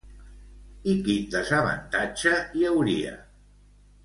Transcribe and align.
I 0.93 0.95
quin 1.07 1.27
desavantatge 1.35 2.35
hi 2.59 2.67
hauria? 2.71 3.15